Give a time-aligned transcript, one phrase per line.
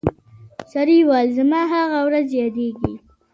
[0.73, 2.93] سړي وویل زما هغه ورځ یادیږي